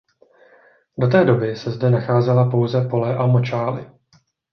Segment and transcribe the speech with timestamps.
[0.99, 3.85] Do té doby se zde nacházela pouze pole a močály.